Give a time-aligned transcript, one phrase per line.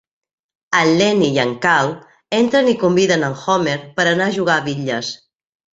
[0.77, 1.93] En Lenny i en Carl
[2.39, 5.17] entren i conviden en Homer per anar a jugar a bitlles.